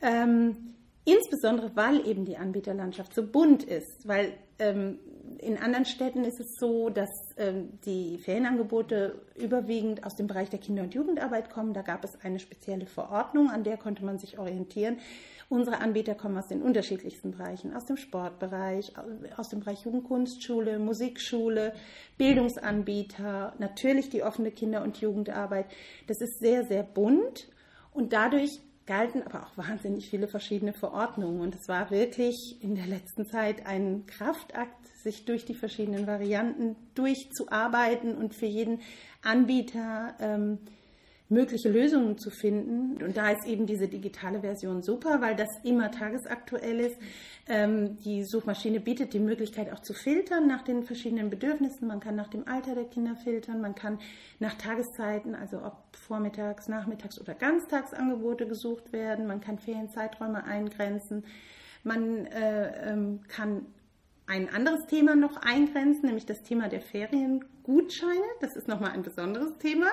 Ähm, 0.00 0.74
Insbesondere 1.08 1.74
weil 1.74 2.06
eben 2.06 2.26
die 2.26 2.36
Anbieterlandschaft 2.36 3.14
so 3.14 3.26
bunt 3.26 3.64
ist, 3.64 4.06
weil 4.06 4.34
ähm, 4.58 4.98
in 5.38 5.56
anderen 5.56 5.84
Städten 5.84 6.24
ist 6.24 6.40
es 6.40 6.56
so, 6.58 6.90
dass 6.90 7.10
ähm, 7.36 7.78
die 7.84 8.18
Ferienangebote 8.18 9.20
überwiegend 9.36 10.04
aus 10.04 10.16
dem 10.16 10.26
Bereich 10.26 10.50
der 10.50 10.58
Kinder- 10.58 10.82
und 10.82 10.94
Jugendarbeit 10.94 11.50
kommen. 11.50 11.74
Da 11.74 11.82
gab 11.82 12.04
es 12.04 12.20
eine 12.22 12.38
spezielle 12.38 12.86
Verordnung, 12.86 13.50
an 13.50 13.62
der 13.62 13.76
konnte 13.76 14.04
man 14.04 14.18
sich 14.18 14.38
orientieren. 14.38 14.98
Unsere 15.48 15.80
Anbieter 15.80 16.14
kommen 16.14 16.36
aus 16.36 16.48
den 16.48 16.60
unterschiedlichsten 16.60 17.30
Bereichen, 17.30 17.74
aus 17.74 17.86
dem 17.86 17.96
Sportbereich, 17.96 18.92
aus 19.36 19.48
dem 19.48 19.60
Bereich 19.60 19.84
Jugendkunstschule, 19.84 20.78
Musikschule, 20.78 21.72
Bildungsanbieter, 22.18 23.54
natürlich 23.58 24.10
die 24.10 24.22
offene 24.22 24.50
Kinder- 24.50 24.82
und 24.82 25.00
Jugendarbeit. 25.00 25.66
Das 26.06 26.20
ist 26.20 26.40
sehr, 26.40 26.64
sehr 26.64 26.82
bunt 26.82 27.48
und 27.92 28.12
dadurch 28.12 28.60
galten 28.88 29.22
aber 29.22 29.46
auch 29.46 29.56
wahnsinnig 29.56 30.08
viele 30.08 30.26
verschiedene 30.26 30.72
Verordnungen. 30.72 31.40
Und 31.40 31.54
es 31.54 31.68
war 31.68 31.90
wirklich 31.90 32.56
in 32.62 32.74
der 32.74 32.86
letzten 32.86 33.26
Zeit 33.26 33.66
ein 33.66 34.06
Kraftakt, 34.06 34.88
sich 35.02 35.26
durch 35.26 35.44
die 35.44 35.54
verschiedenen 35.54 36.06
Varianten 36.06 36.74
durchzuarbeiten 36.94 38.16
und 38.16 38.34
für 38.34 38.46
jeden 38.46 38.80
Anbieter 39.22 40.16
ähm, 40.18 40.58
mögliche 41.28 41.68
Lösungen 41.68 42.16
zu 42.18 42.30
finden. 42.30 43.02
Und 43.02 43.16
da 43.16 43.30
ist 43.30 43.46
eben 43.46 43.66
diese 43.66 43.88
digitale 43.88 44.40
Version 44.40 44.82
super, 44.82 45.20
weil 45.20 45.36
das 45.36 45.48
immer 45.62 45.90
tagesaktuell 45.90 46.80
ist. 46.80 46.96
Ähm, 47.46 47.96
die 48.04 48.24
Suchmaschine 48.24 48.80
bietet 48.80 49.12
die 49.12 49.20
Möglichkeit 49.20 49.72
auch 49.72 49.80
zu 49.80 49.92
filtern 49.92 50.46
nach 50.46 50.62
den 50.62 50.84
verschiedenen 50.84 51.28
Bedürfnissen. 51.28 51.86
Man 51.86 52.00
kann 52.00 52.16
nach 52.16 52.28
dem 52.28 52.48
Alter 52.48 52.74
der 52.74 52.84
Kinder 52.84 53.16
filtern, 53.16 53.60
man 53.60 53.74
kann 53.74 53.98
nach 54.38 54.54
Tageszeiten, 54.54 55.34
also 55.34 55.58
ob 55.58 55.96
vormittags, 55.96 56.68
nachmittags 56.68 57.20
oder 57.20 57.34
Ganztagsangebote 57.34 58.46
gesucht 58.46 58.92
werden, 58.92 59.26
man 59.26 59.40
kann 59.40 59.58
Ferienzeiträume 59.58 60.44
eingrenzen, 60.44 61.24
man 61.84 62.26
äh, 62.26 62.90
ähm, 62.90 63.20
kann 63.28 63.66
ein 64.26 64.48
anderes 64.50 64.86
Thema 64.86 65.16
noch 65.16 65.38
eingrenzen, 65.38 66.06
nämlich 66.06 66.26
das 66.26 66.42
Thema 66.42 66.68
der 66.68 66.82
Feriengutscheine. 67.68 68.24
Das 68.40 68.56
ist 68.56 68.68
nochmal 68.68 68.92
ein 68.92 69.02
besonderes 69.02 69.56
Thema. 69.58 69.88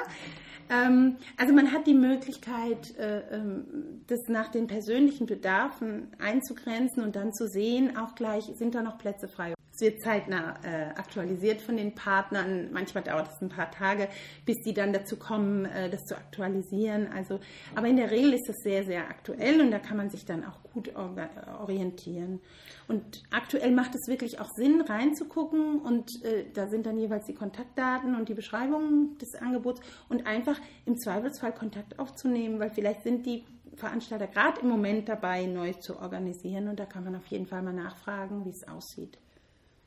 Ähm, 0.69 1.17
also 1.37 1.53
man 1.53 1.71
hat 1.71 1.85
die 1.85 1.93
Möglichkeit, 1.93 2.97
äh, 2.97 3.19
ähm, 3.31 4.01
das 4.07 4.19
nach 4.27 4.49
den 4.49 4.67
persönlichen 4.67 5.27
Bedarfen 5.27 6.07
einzugrenzen 6.19 7.03
und 7.03 7.15
dann 7.15 7.33
zu 7.33 7.47
sehen, 7.47 7.97
auch 7.97 8.15
gleich 8.15 8.45
sind 8.55 8.73
da 8.73 8.81
noch 8.81 8.97
Plätze 8.97 9.27
frei. 9.27 9.54
Es 9.75 9.81
wird 9.81 10.01
zeitnah 10.01 10.55
äh, 10.63 10.85
aktualisiert 10.95 11.61
von 11.61 11.75
den 11.75 11.93
Partnern. 11.95 12.69
Manchmal 12.71 13.03
dauert 13.03 13.27
es 13.27 13.41
ein 13.41 13.49
paar 13.49 13.69
Tage, 13.71 14.07
bis 14.45 14.55
die 14.63 14.73
dann 14.73 14.93
dazu 14.93 15.17
kommen, 15.17 15.65
äh, 15.65 15.89
das 15.89 16.05
zu 16.05 16.15
aktualisieren. 16.15 17.09
Also, 17.13 17.41
aber 17.75 17.87
in 17.87 17.97
der 17.97 18.09
Regel 18.09 18.33
ist 18.33 18.47
das 18.47 18.55
sehr, 18.63 18.85
sehr 18.85 19.09
aktuell 19.09 19.59
und 19.59 19.71
da 19.71 19.79
kann 19.79 19.97
man 19.97 20.09
sich 20.09 20.23
dann 20.23 20.45
auch 20.45 20.63
gut 20.71 20.93
orientieren. 20.95 22.39
Und 22.87 23.23
aktuell 23.31 23.71
macht 23.71 23.95
es 23.95 24.07
wirklich 24.07 24.39
auch 24.39 24.49
Sinn, 24.55 24.79
reinzugucken 24.79 25.79
und 25.79 26.23
äh, 26.23 26.45
da 26.53 26.69
sind 26.69 26.85
dann 26.85 26.97
jeweils 26.97 27.25
die 27.25 27.33
Kontaktdaten 27.33 28.15
und 28.15 28.29
die 28.29 28.33
Beschreibungen 28.33 29.17
des 29.17 29.35
Angebots 29.35 29.81
und 30.07 30.25
einfach 30.25 30.57
im 30.85 30.97
Zweifelsfall 30.97 31.53
Kontakt 31.53 31.99
aufzunehmen, 31.99 32.59
weil 32.59 32.69
vielleicht 32.69 33.03
sind 33.03 33.25
die 33.25 33.43
Veranstalter 33.75 34.27
gerade 34.27 34.61
im 34.61 34.69
Moment 34.69 35.09
dabei, 35.09 35.45
neu 35.47 35.73
zu 35.73 35.99
organisieren 35.99 36.69
und 36.69 36.79
da 36.79 36.85
kann 36.85 37.03
man 37.03 37.17
auf 37.17 37.27
jeden 37.27 37.45
Fall 37.45 37.61
mal 37.61 37.73
nachfragen, 37.73 38.45
wie 38.45 38.51
es 38.51 38.65
aussieht. 38.67 39.17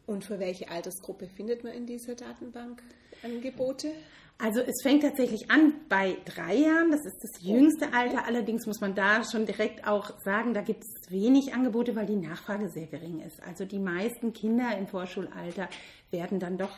Und 0.09 0.25
für 0.25 0.41
welche 0.41 0.71
Altersgruppe 0.71 1.29
findet 1.29 1.65
man 1.65 1.75
in 1.75 1.85
dieser 1.85 2.15
Datenbank 2.15 2.83
Angebote? 3.23 3.93
Also 4.39 4.61
es 4.61 4.83
fängt 4.83 5.03
tatsächlich 5.03 5.51
an 5.51 5.75
bei 5.89 6.17
drei 6.25 6.55
Jahren, 6.55 6.91
das 6.91 7.05
ist 7.05 7.19
das 7.23 7.43
jüngste 7.43 7.93
Alter. 7.93 8.25
Allerdings 8.25 8.67
muss 8.67 8.81
man 8.81 8.95
da 8.95 9.23
schon 9.23 9.45
direkt 9.45 9.87
auch 9.87 10.19
sagen, 10.25 10.55
da 10.55 10.63
gibt 10.63 10.83
es 10.83 11.11
wenig 11.11 11.53
Angebote, 11.53 11.95
weil 11.95 12.07
die 12.07 12.17
Nachfrage 12.17 12.71
sehr 12.71 12.87
gering 12.87 13.21
ist. 13.21 13.43
Also 13.43 13.67
die 13.67 13.81
meisten 13.81 14.33
Kinder 14.33 14.79
im 14.79 14.87
Vorschulalter 14.87 15.69
werden 16.11 16.39
dann 16.39 16.57
doch 16.57 16.75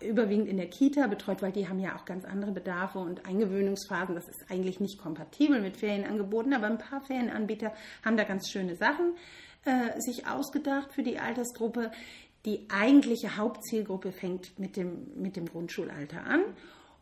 überwiegend 0.00 0.48
in 0.48 0.56
der 0.56 0.68
Kita 0.68 1.06
betreut, 1.06 1.42
weil 1.42 1.52
die 1.52 1.68
haben 1.68 1.80
ja 1.80 1.96
auch 1.96 2.06
ganz 2.06 2.24
andere 2.24 2.52
Bedarfe 2.52 3.00
und 3.00 3.26
Eingewöhnungsphasen. 3.26 4.14
Das 4.14 4.26
ist 4.26 4.50
eigentlich 4.50 4.80
nicht 4.80 4.98
kompatibel 4.98 5.60
mit 5.60 5.76
Ferienangeboten, 5.76 6.54
aber 6.54 6.66
ein 6.66 6.78
paar 6.78 7.02
Ferienanbieter 7.02 7.74
haben 8.04 8.16
da 8.16 8.24
ganz 8.24 8.48
schöne 8.48 8.76
Sachen 8.76 9.16
äh, 9.64 10.00
sich 10.00 10.26
ausgedacht 10.26 10.92
für 10.92 11.02
die 11.02 11.18
Altersgruppe. 11.18 11.90
Die 12.46 12.66
eigentliche 12.70 13.36
Hauptzielgruppe 13.36 14.12
fängt 14.12 14.58
mit 14.58 14.76
dem, 14.76 15.20
mit 15.20 15.36
dem 15.36 15.46
Grundschulalter 15.46 16.24
an. 16.24 16.42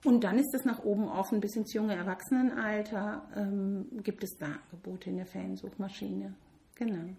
Und 0.05 0.23
dann 0.25 0.39
ist 0.39 0.55
es 0.55 0.65
nach 0.65 0.85
oben 0.85 1.09
offen 1.09 1.41
bis 1.41 1.57
ins 1.57 1.73
junge 1.73 1.95
Erwachsenenalter. 1.95 3.29
Ähm, 3.37 3.87
gibt 4.03 4.23
es 4.23 4.37
da 4.39 4.59
Angebote 4.71 5.11
in 5.11 5.17
der 5.17 5.27
Feriensuchmaschine? 5.27 6.35
Genau. 6.77 7.15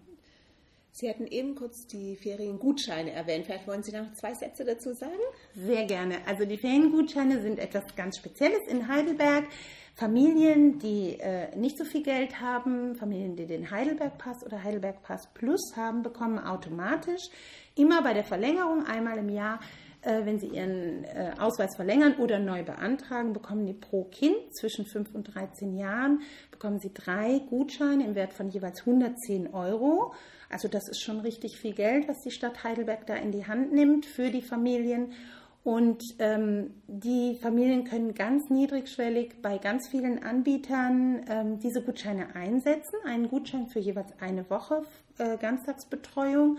Sie 0.92 1.08
hatten 1.08 1.26
eben 1.26 1.54
kurz 1.54 1.86
die 1.86 2.16
Feriengutscheine 2.16 3.12
erwähnt. 3.12 3.46
Vielleicht 3.46 3.66
wollen 3.66 3.82
Sie 3.82 3.92
noch 3.92 4.12
zwei 4.14 4.34
Sätze 4.34 4.64
dazu 4.64 4.92
sagen? 4.92 5.12
Sehr 5.54 5.84
gerne. 5.84 6.16
Also 6.26 6.44
die 6.44 6.58
Feriengutscheine 6.58 7.40
sind 7.42 7.58
etwas 7.58 7.84
ganz 7.94 8.16
Spezielles 8.18 8.66
in 8.68 8.88
Heidelberg. 8.88 9.44
Familien, 9.94 10.78
die 10.78 11.18
äh, 11.20 11.54
nicht 11.56 11.76
so 11.76 11.84
viel 11.84 12.02
Geld 12.02 12.40
haben, 12.40 12.94
Familien, 12.94 13.36
die 13.36 13.46
den 13.46 13.70
Heidelberg 13.70 14.18
Pass 14.18 14.44
oder 14.44 14.62
Heidelberg 14.62 15.02
Pass 15.02 15.28
Plus 15.34 15.72
haben, 15.76 16.02
bekommen 16.02 16.38
automatisch 16.38 17.28
immer 17.74 18.02
bei 18.02 18.14
der 18.14 18.24
Verlängerung 18.24 18.86
einmal 18.86 19.18
im 19.18 19.28
Jahr 19.28 19.60
äh, 20.02 20.24
wenn 20.24 20.38
Sie 20.38 20.48
Ihren 20.48 21.04
äh, 21.04 21.32
Ausweis 21.38 21.76
verlängern 21.76 22.14
oder 22.16 22.38
neu 22.38 22.62
beantragen, 22.62 23.32
bekommen 23.34 23.66
Sie 23.66 23.74
pro 23.74 24.04
Kind 24.04 24.54
zwischen 24.56 24.86
5 24.86 25.14
und 25.14 25.34
13 25.34 25.76
Jahren, 25.76 26.22
bekommen 26.50 26.78
Sie 26.80 26.92
drei 26.92 27.40
Gutscheine 27.50 28.06
im 28.06 28.14
Wert 28.14 28.32
von 28.32 28.48
jeweils 28.48 28.80
110 28.80 29.52
Euro. 29.52 30.14
Also 30.48 30.68
das 30.68 30.88
ist 30.88 31.02
schon 31.02 31.20
richtig 31.20 31.58
viel 31.58 31.74
Geld, 31.74 32.08
was 32.08 32.22
die 32.22 32.30
Stadt 32.30 32.64
Heidelberg 32.64 33.06
da 33.06 33.14
in 33.14 33.30
die 33.30 33.46
Hand 33.46 33.72
nimmt 33.72 34.06
für 34.06 34.30
die 34.30 34.42
Familien. 34.42 35.12
Und 35.62 36.02
ähm, 36.18 36.74
die 36.86 37.36
Familien 37.40 37.84
können 37.84 38.14
ganz 38.14 38.48
niedrigschwellig 38.48 39.42
bei 39.42 39.58
ganz 39.58 39.88
vielen 39.88 40.22
Anbietern 40.22 41.24
ähm, 41.28 41.58
diese 41.58 41.82
Gutscheine 41.82 42.34
einsetzen. 42.34 42.96
Einen 43.04 43.28
Gutschein 43.28 43.68
für 43.68 43.78
jeweils 43.78 44.10
eine 44.20 44.48
Woche 44.48 44.82
äh, 45.18 45.36
Ganztagsbetreuung. 45.36 46.58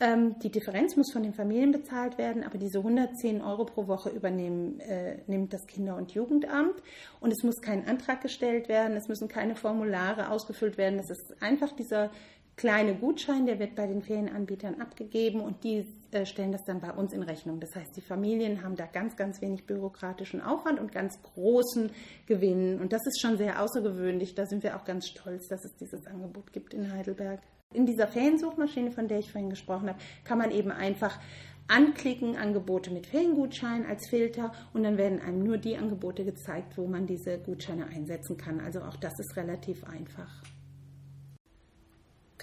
Ähm, 0.00 0.36
die 0.40 0.50
Differenz 0.50 0.96
muss 0.96 1.12
von 1.12 1.22
den 1.22 1.34
Familien 1.34 1.70
bezahlt 1.70 2.18
werden, 2.18 2.42
aber 2.42 2.58
diese 2.58 2.78
110 2.78 3.40
Euro 3.40 3.64
pro 3.64 3.86
Woche 3.86 4.10
übernehmen, 4.10 4.80
äh, 4.80 5.18
nimmt 5.28 5.52
das 5.52 5.64
Kinder- 5.68 5.96
und 5.96 6.12
Jugendamt. 6.12 6.82
Und 7.20 7.30
es 7.30 7.44
muss 7.44 7.60
kein 7.60 7.86
Antrag 7.86 8.20
gestellt 8.20 8.68
werden, 8.68 8.96
es 8.96 9.06
müssen 9.06 9.28
keine 9.28 9.54
Formulare 9.54 10.30
ausgefüllt 10.30 10.76
werden. 10.78 10.98
Es 10.98 11.10
ist 11.10 11.40
einfach 11.40 11.70
dieser 11.70 12.10
kleine 12.56 12.94
Gutschein, 12.94 13.46
der 13.46 13.58
wird 13.58 13.74
bei 13.74 13.86
den 13.86 14.02
Ferienanbietern 14.02 14.80
abgegeben 14.80 15.40
und 15.40 15.64
die 15.64 15.86
äh, 16.12 16.24
stellen 16.26 16.52
das 16.52 16.64
dann 16.64 16.80
bei 16.80 16.92
uns 16.92 17.12
in 17.12 17.22
Rechnung. 17.22 17.60
Das 17.60 17.74
heißt, 17.74 17.96
die 17.96 18.00
Familien 18.00 18.62
haben 18.62 18.76
da 18.76 18.86
ganz, 18.86 19.16
ganz 19.16 19.40
wenig 19.40 19.66
bürokratischen 19.66 20.40
Aufwand 20.40 20.80
und 20.80 20.92
ganz 20.92 21.20
großen 21.22 21.90
Gewinn. 22.26 22.80
Und 22.80 22.92
das 22.92 23.04
ist 23.06 23.20
schon 23.20 23.36
sehr 23.36 23.60
außergewöhnlich. 23.60 24.34
Da 24.34 24.46
sind 24.46 24.62
wir 24.62 24.76
auch 24.76 24.84
ganz 24.84 25.08
stolz, 25.08 25.48
dass 25.48 25.64
es 25.64 25.74
dieses 25.76 26.06
Angebot 26.06 26.52
gibt 26.52 26.74
in 26.74 26.92
Heidelberg. 26.92 27.40
In 27.72 27.86
dieser 27.86 28.06
Feriensuchmaschine, 28.06 28.92
von 28.92 29.08
der 29.08 29.18
ich 29.18 29.32
vorhin 29.32 29.50
gesprochen 29.50 29.88
habe, 29.88 29.98
kann 30.22 30.38
man 30.38 30.52
eben 30.52 30.70
einfach 30.70 31.18
anklicken, 31.66 32.36
Angebote 32.36 32.92
mit 32.92 33.06
Feriengutschein 33.06 33.86
als 33.86 34.08
Filter 34.08 34.52
und 34.72 34.84
dann 34.84 34.98
werden 34.98 35.20
einem 35.20 35.42
nur 35.42 35.58
die 35.58 35.76
Angebote 35.76 36.24
gezeigt, 36.24 36.76
wo 36.76 36.86
man 36.86 37.06
diese 37.06 37.38
Gutscheine 37.38 37.86
einsetzen 37.86 38.36
kann. 38.36 38.60
Also 38.60 38.80
auch 38.82 38.96
das 38.96 39.18
ist 39.18 39.36
relativ 39.36 39.82
einfach. 39.84 40.42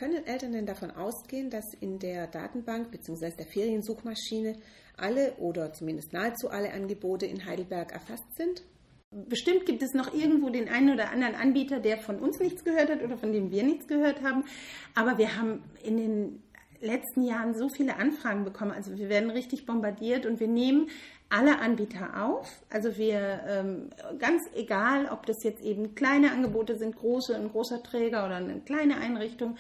Können 0.02 0.26
Eltern 0.26 0.54
denn 0.54 0.66
davon 0.66 0.90
ausgehen, 0.90 1.52
dass 1.52 1.76
in 1.80 2.00
der 2.00 2.26
Datenbank 2.26 2.90
bzw. 2.90 3.34
der 3.38 3.46
Feriensuchmaschine 3.46 4.56
alle 4.98 5.34
oder 5.34 5.74
zumindest 5.74 6.12
nahezu 6.12 6.50
alle 6.50 6.74
Angebote 6.74 7.28
in 7.28 7.46
Heidelberg 7.46 7.92
erfasst 7.92 8.36
sind? 8.36 8.64
Bestimmt 9.12 9.68
gibt 9.68 9.84
es 9.84 9.94
noch 9.94 10.12
irgendwo 10.12 10.50
den 10.50 10.70
einen 10.70 10.92
oder 10.92 11.12
anderen 11.12 11.36
Anbieter, 11.36 11.80
der 11.80 12.00
von 12.00 12.18
uns 12.18 12.40
nichts 12.40 12.64
gehört 12.64 12.90
hat 12.90 13.04
oder 13.04 13.16
von 13.16 13.32
dem 13.32 13.52
wir 13.52 13.62
nichts 13.62 13.88
gehört 13.88 14.24
haben. 14.24 14.44
Aber 14.96 15.20
wir 15.20 15.38
haben 15.38 15.62
in 15.84 15.98
den 15.98 16.44
letzten 16.82 17.24
Jahren 17.24 17.56
so 17.56 17.70
viele 17.70 17.98
Anfragen 17.98 18.44
bekommen. 18.44 18.72
Also 18.72 18.98
wir 18.98 19.10
werden 19.10 19.30
richtig 19.30 19.66
bombardiert 19.66 20.26
und 20.26 20.40
wir 20.40 20.48
nehmen 20.48 20.90
alle 21.30 21.60
Anbieter 21.60 22.26
auf. 22.26 22.62
Also 22.70 22.98
wir, 22.98 23.42
ähm, 23.48 23.90
ganz 24.20 24.44
egal, 24.54 25.08
ob 25.12 25.26
das 25.26 25.44
jetzt 25.44 25.64
eben 25.64 25.96
kleine 25.96 26.32
Angebote 26.32 26.78
sind, 26.78 26.96
große, 26.96 27.36
ein 27.36 27.50
großer 27.50 27.82
Träger 27.82 28.26
oder 28.26 28.36
eine 28.36 28.60
kleine 28.60 28.98
Einrichtung, 28.98 29.56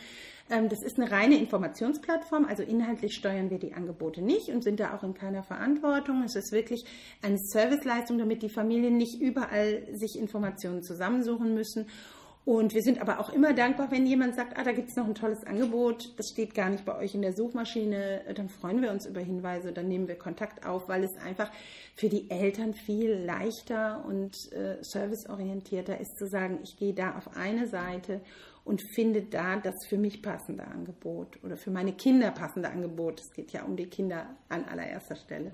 ähm, 0.49 0.67
das 0.67 0.83
ist 0.83 0.99
eine 0.99 1.09
reine 1.09 1.37
Informationsplattform, 1.37 2.45
also 2.45 2.61
inhaltlich 2.61 3.15
steuern 3.15 3.49
wir 3.49 3.57
die 3.57 3.73
Angebote 3.73 4.21
nicht 4.21 4.49
und 4.49 4.63
sind 4.63 4.81
da 4.81 4.93
auch 4.95 5.03
in 5.03 5.13
keiner 5.13 5.43
Verantwortung. 5.43 6.23
Es 6.23 6.35
ist 6.35 6.51
wirklich 6.51 6.83
eine 7.21 7.37
Serviceleistung, 7.37 8.17
damit 8.17 8.43
die 8.43 8.49
Familien 8.49 8.97
nicht 8.97 9.21
überall 9.21 9.87
sich 9.93 10.19
Informationen 10.19 10.83
zusammensuchen 10.83 11.53
müssen. 11.53 11.87
Und 12.43 12.73
wir 12.73 12.81
sind 12.81 12.99
aber 12.99 13.19
auch 13.19 13.31
immer 13.31 13.53
dankbar, 13.53 13.91
wenn 13.91 14.07
jemand 14.07 14.35
sagt, 14.35 14.57
ah, 14.57 14.63
da 14.63 14.71
gibt 14.71 14.89
es 14.89 14.95
noch 14.95 15.05
ein 15.05 15.13
tolles 15.13 15.43
Angebot, 15.45 16.11
das 16.17 16.29
steht 16.29 16.55
gar 16.55 16.69
nicht 16.69 16.85
bei 16.85 16.97
euch 16.97 17.13
in 17.13 17.21
der 17.21 17.33
Suchmaschine, 17.33 18.21
dann 18.35 18.49
freuen 18.49 18.81
wir 18.81 18.89
uns 18.89 19.05
über 19.05 19.21
Hinweise, 19.21 19.71
dann 19.71 19.87
nehmen 19.87 20.07
wir 20.07 20.15
Kontakt 20.15 20.65
auf, 20.65 20.89
weil 20.89 21.03
es 21.03 21.15
einfach 21.17 21.51
für 21.95 22.09
die 22.09 22.31
Eltern 22.31 22.73
viel 22.73 23.11
leichter 23.13 24.03
und 24.05 24.35
äh, 24.53 24.77
serviceorientierter 24.81 25.99
ist 25.99 26.17
zu 26.17 26.27
sagen, 26.27 26.59
ich 26.63 26.77
gehe 26.77 26.95
da 26.95 27.15
auf 27.15 27.37
eine 27.37 27.67
Seite 27.67 28.21
und 28.63 28.81
finde 28.95 29.21
da 29.21 29.57
das 29.57 29.75
für 29.87 29.97
mich 29.97 30.23
passende 30.23 30.65
Angebot 30.65 31.43
oder 31.43 31.57
für 31.57 31.69
meine 31.69 31.93
Kinder 31.93 32.31
passende 32.31 32.69
Angebot. 32.69 33.19
Es 33.19 33.31
geht 33.33 33.51
ja 33.51 33.63
um 33.63 33.75
die 33.75 33.87
Kinder 33.87 34.35
an 34.49 34.65
allererster 34.65 35.15
Stelle. 35.15 35.51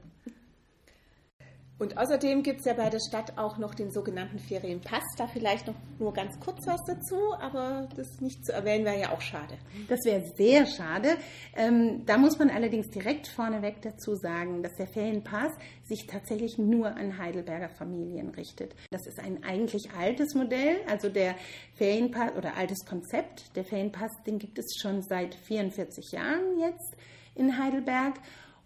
Und 1.79 1.96
außerdem 1.96 2.41
gibt 2.41 2.62
es 2.62 2.65
ja 2.65 2.74
bei 2.74 2.89
der 2.89 3.00
Stadt 3.00 3.38
auch 3.38 3.60
noch 3.60 3.75
den 3.75 3.91
sogenannten 3.91 4.39
Ferienpass. 4.39 5.03
Da 5.15 5.27
vielleicht 5.27 5.67
noch 5.67 5.75
nur 6.00 6.12
ganz 6.12 6.39
kurz 6.39 6.65
was 6.65 6.84
dazu, 6.86 7.15
aber 7.39 7.88
das 7.96 8.19
nicht 8.19 8.43
zu 8.46 8.51
erwähnen 8.51 8.84
wäre 8.84 9.00
ja 9.00 9.12
auch 9.12 9.22
schade. 9.22 9.55
Das 9.88 10.03
wäre 10.03 10.24
sehr 10.36 10.65
schade. 10.65 11.17
Ähm, 11.55 12.03
da 12.05 12.17
muss 12.17 12.39
man 12.39 12.50
allerdings 12.50 12.89
direkt 12.89 13.27
vorneweg 13.27 13.81
dazu 13.84 14.15
sagen, 14.15 14.63
dass 14.63 14.74
der 14.75 14.88
Ferienpass 14.88 15.51
sich 15.84 16.07
tatsächlich 16.07 16.57
nur 16.57 16.88
an 16.88 17.19
Heidelberger 17.19 17.69
Familien 17.69 18.29
richtet. 18.29 18.74
Das 18.89 19.05
ist 19.05 19.19
ein 19.19 19.43
eigentlich 19.43 19.91
altes 19.91 20.34
Modell, 20.34 20.77
also 20.89 21.10
der 21.10 21.36
Ferienpass 21.75 22.36
oder 22.36 22.57
altes 22.57 22.86
Konzept. 22.86 23.55
Der 23.55 23.63
Ferienpass, 23.63 24.12
den 24.25 24.39
gibt 24.39 24.57
es 24.57 24.77
schon 24.81 25.03
seit 25.03 25.36
44 25.36 26.12
Jahren 26.12 26.60
jetzt 26.60 26.98
in 27.36 27.57
Heidelberg. 27.57 28.15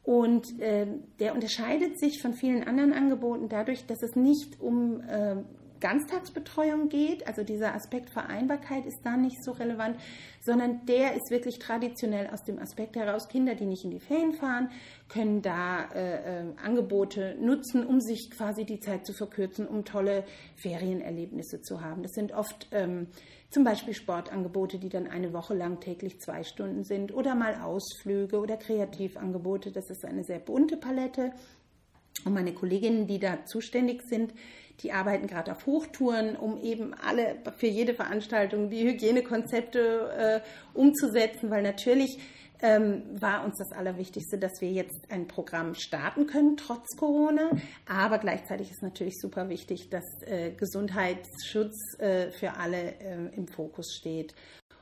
Und 0.03 0.59
äh, 0.59 0.87
der 1.19 1.35
unterscheidet 1.35 1.99
sich 1.99 2.21
von 2.21 2.33
vielen 2.33 2.63
anderen 2.63 2.93
Angeboten 2.93 3.49
dadurch, 3.49 3.85
dass 3.85 4.01
es 4.01 4.15
nicht 4.15 4.59
um 4.59 5.01
äh, 5.01 5.35
Ganztagsbetreuung 5.81 6.87
geht, 6.87 7.27
also 7.27 7.43
dieser 7.43 7.75
Aspekt 7.75 8.09
Vereinbarkeit 8.09 8.85
ist 8.85 9.01
da 9.03 9.17
nicht 9.17 9.43
so 9.43 9.51
relevant, 9.51 9.97
sondern 10.39 10.85
der 10.85 11.15
ist 11.15 11.29
wirklich 11.29 11.59
traditionell 11.59 12.27
aus 12.27 12.43
dem 12.43 12.59
Aspekt 12.59 12.95
heraus, 12.95 13.27
Kinder, 13.27 13.55
die 13.55 13.65
nicht 13.65 13.83
in 13.83 13.91
die 13.91 13.99
Ferien 13.99 14.33
fahren, 14.33 14.69
können 15.09 15.41
da 15.41 15.89
äh, 15.93 16.41
äh, 16.41 16.53
Angebote 16.63 17.35
nutzen, 17.39 17.85
um 17.85 17.99
sich 17.99 18.31
quasi 18.31 18.63
die 18.63 18.79
Zeit 18.79 19.05
zu 19.05 19.13
verkürzen, 19.13 19.67
um 19.67 19.83
tolle 19.83 20.23
Ferienerlebnisse 20.55 21.61
zu 21.61 21.81
haben. 21.81 22.03
Das 22.03 22.13
sind 22.13 22.31
oft 22.31 22.67
ähm, 22.71 23.07
zum 23.49 23.65
Beispiel 23.65 23.93
Sportangebote, 23.93 24.79
die 24.79 24.89
dann 24.89 25.07
eine 25.07 25.33
Woche 25.33 25.53
lang 25.53 25.81
täglich 25.81 26.21
zwei 26.21 26.43
Stunden 26.43 26.83
sind 26.83 27.13
oder 27.13 27.35
mal 27.35 27.55
Ausflüge 27.61 28.39
oder 28.39 28.55
Kreativangebote. 28.55 29.71
Das 29.71 29.89
ist 29.89 30.05
eine 30.05 30.23
sehr 30.23 30.39
bunte 30.39 30.77
Palette. 30.77 31.33
Und 32.25 32.33
meine 32.33 32.53
Kolleginnen, 32.53 33.07
die 33.07 33.19
da 33.19 33.45
zuständig 33.45 34.03
sind, 34.03 34.33
die 34.83 34.91
arbeiten 34.91 35.27
gerade 35.27 35.51
auf 35.51 35.65
Hochtouren, 35.65 36.35
um 36.35 36.61
eben 36.61 36.93
alle 36.93 37.35
für 37.57 37.67
jede 37.67 37.93
Veranstaltung 37.93 38.69
die 38.69 38.83
Hygienekonzepte 38.83 40.41
äh, 40.43 40.77
umzusetzen, 40.77 41.49
weil 41.49 41.63
natürlich 41.63 42.19
ähm, 42.61 43.03
war 43.19 43.43
uns 43.43 43.57
das 43.57 43.71
Allerwichtigste, 43.71 44.37
dass 44.37 44.61
wir 44.61 44.71
jetzt 44.71 45.11
ein 45.11 45.27
Programm 45.27 45.73
starten 45.73 46.27
können, 46.27 46.57
trotz 46.57 46.95
Corona. 46.95 47.49
Aber 47.87 48.19
gleichzeitig 48.19 48.71
ist 48.71 48.83
natürlich 48.83 49.19
super 49.19 49.49
wichtig, 49.49 49.89
dass 49.89 50.05
äh, 50.21 50.51
Gesundheitsschutz 50.51 51.99
äh, 51.99 52.29
für 52.31 52.57
alle 52.57 52.99
äh, 52.99 53.35
im 53.35 53.47
Fokus 53.47 53.93
steht. 53.93 54.35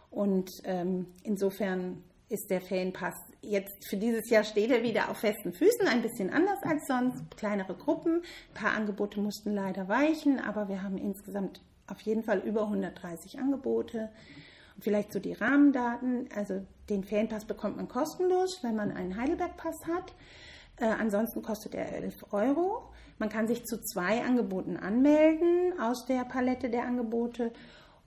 Und 0.09 0.49
ähm, 0.65 1.07
insofern 1.23 2.03
ist 2.29 2.49
der 2.49 2.61
Ferienpass 2.61 3.15
jetzt 3.41 3.89
für 3.89 3.97
dieses 3.97 4.29
Jahr 4.29 4.43
steht 4.43 4.71
er 4.71 4.83
wieder 4.83 5.09
auf 5.09 5.17
festen 5.17 5.53
Füßen, 5.53 5.87
ein 5.87 6.01
bisschen 6.01 6.29
anders 6.29 6.61
als 6.63 6.87
sonst, 6.87 7.35
kleinere 7.37 7.75
Gruppen. 7.75 8.21
Ein 8.49 8.53
paar 8.53 8.73
Angebote 8.73 9.19
mussten 9.19 9.53
leider 9.53 9.87
weichen, 9.87 10.39
aber 10.39 10.67
wir 10.67 10.83
haben 10.83 10.97
insgesamt 10.97 11.61
auf 11.87 12.01
jeden 12.01 12.23
Fall 12.23 12.39
über 12.39 12.63
130 12.63 13.39
Angebote. 13.39 14.09
Und 14.75 14.83
vielleicht 14.83 15.13
so 15.13 15.19
die 15.19 15.33
Rahmendaten. 15.33 16.29
Also 16.35 16.65
den 16.89 17.03
Ferienpass 17.03 17.45
bekommt 17.45 17.77
man 17.77 17.87
kostenlos, 17.87 18.59
wenn 18.61 18.75
man 18.75 18.91
einen 18.91 19.17
Heidelberg-Pass 19.17 19.85
hat. 19.87 20.13
Äh, 20.77 20.85
ansonsten 20.85 21.41
kostet 21.41 21.75
er 21.75 21.91
11 21.93 22.31
Euro. 22.31 22.89
Man 23.17 23.29
kann 23.29 23.47
sich 23.47 23.65
zu 23.65 23.81
zwei 23.81 24.23
Angeboten 24.23 24.77
anmelden 24.77 25.77
aus 25.79 26.05
der 26.05 26.23
Palette 26.23 26.69
der 26.69 26.85
Angebote 26.85 27.51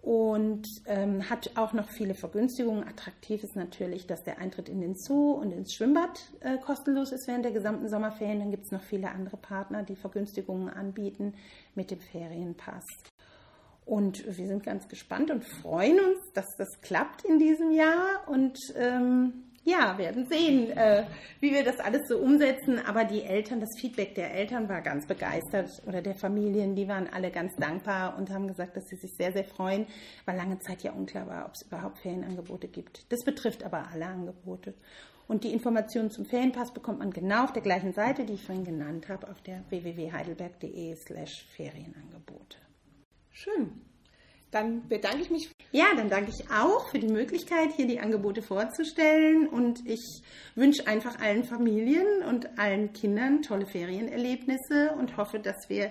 und 0.03 0.67
ähm, 0.87 1.31
hat 1.31 1.53
auch 1.57 1.73
noch 1.73 1.89
viele 1.89 2.15
Vergünstigungen. 2.15 2.83
Attraktiv 2.83 3.45
ist 3.45 3.55
natürlich, 3.55 4.09
dass 4.09 4.25
der 4.25 4.39
Eintritt 4.39 4.69
in 4.69 4.81
den 4.81 4.97
Zoo 4.97 5.31
und 5.31 5.53
ins 5.53 5.73
Schwimmbad 5.75 6.21
äh, 6.41 6.59
kostenlos 6.59 7.13
ist 7.13 7.29
während 7.29 7.45
der 7.45 7.53
gesamten 7.53 7.89
Sommerferien. 7.89 8.41
Dann 8.41 8.51
gibt 8.51 8.65
es 8.65 8.73
noch 8.73 8.83
viele 8.83 9.11
andere 9.11 9.37
Partner, 9.37 9.85
die 9.85 9.95
Vergünstigungen 9.95 10.69
anbieten 10.69 11.35
mit 11.77 11.93
dem 11.93 12.01
Ferienpass. 12.01 12.85
Und 13.85 14.25
wir 14.27 14.47
sind 14.49 14.65
ganz 14.65 14.89
gespannt 14.89 15.31
und 15.31 15.45
freuen 15.45 15.99
uns, 16.01 16.33
dass 16.35 16.47
das 16.59 16.81
klappt 16.81 17.25
in 17.25 17.39
diesem 17.39 17.71
Jahr 17.71 18.27
und 18.27 18.59
ähm, 18.77 19.52
ja, 19.65 19.97
werden 19.97 20.27
sehen, 20.27 20.71
äh, 20.71 21.05
wie 21.41 21.53
wir 21.53 21.65
das 21.65 21.79
alles 21.79 22.09
so 22.09 22.19
umsetzen. 22.19 22.81
Aber 22.85 23.05
die 23.05 23.23
Eltern, 23.23 23.61
das 23.61 23.79
Feedback 23.79 24.15
der 24.15 24.35
Eltern 24.35 24.69
war 24.69 24.81
ganz 24.81 25.07
begeistert 25.07 25.83
oder 25.87 26.03
der 26.03 26.15
Familien, 26.15 26.75
die 26.75 26.89
waren 26.89 27.09
alle 27.13 27.31
ganz 27.31 27.55
dankbar 27.57 28.19
und 28.19 28.31
haben 28.31 28.49
gesagt, 28.49 28.77
dass 28.77 28.89
sie 28.89 28.97
sich 28.97 29.13
sehr, 29.17 29.33
sehr 29.33 29.45
freuen, 29.45 29.87
weil 30.25 30.37
lange 30.37 30.59
Zeit 30.59 30.83
ja 30.83 30.93
unklar 30.93 31.27
war, 31.29 31.47
ob 31.47 31.53
es 31.55 31.63
überhaupt 31.63 31.99
Ferienangebote 31.99 32.69
gibt. 32.69 33.11
Das 33.13 33.25
betrifft 33.25 33.63
aber 33.63 33.89
alle 33.93 34.07
Angebote. 34.07 34.75
Und 35.29 35.45
die 35.45 35.53
Informationen 35.53 36.11
zum 36.11 36.27
Ferienpass 36.27 36.73
bekommt 36.75 36.99
man 36.99 37.11
genau 37.11 37.45
auf 37.45 37.53
der 37.53 37.63
gleichen 37.63 37.93
Seite, 37.93 38.25
die 38.25 38.35
ich 38.35 38.45
vorhin 38.45 38.65
genannt 38.65 39.09
habe, 39.09 39.31
auf 39.31 39.41
der 39.43 39.63
www.heidelberg.de 39.71 40.95
slash 40.97 41.47
Ferienangebote. 41.57 42.59
Schön. 43.31 43.92
Dann 44.53 44.87
bedanke 44.87 45.23
ich 45.23 45.31
mich. 45.31 45.51
Ja, 45.73 45.87
dann 45.97 46.11
danke 46.11 46.31
ich 46.31 46.51
auch 46.51 46.91
für 46.91 46.99
die 46.99 47.09
Möglichkeit, 47.09 47.73
hier 47.75 47.87
die 47.87 48.01
Angebote 48.01 48.43
vorzustellen. 48.43 49.49
Und 49.49 49.81
ich 49.89 50.23
wünsche 50.55 50.87
einfach 50.87 51.19
allen 51.21 51.45
Familien 51.45 52.23
und 52.29 52.59
allen 52.59 52.93
Kindern 52.93 53.41
tolle 53.41 53.65
Ferienerlebnisse 53.65 54.95
und 54.99 55.17
hoffe, 55.17 55.41
dass 55.41 55.71
wir 55.71 55.91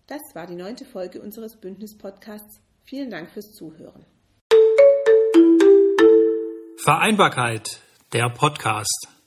Das 0.10 0.34
war 0.34 0.48
die 0.48 0.56
neunte 0.56 0.86
Folge 0.86 1.22
unseres 1.22 1.56
Bündnis-Podcasts. 1.58 2.62
Vielen 2.84 3.12
Dank 3.12 3.30
fürs 3.30 3.54
Zuhören. 3.54 4.08
Vereinbarkeit, 6.78 7.80
der 8.12 8.32
Podcast. 8.32 9.19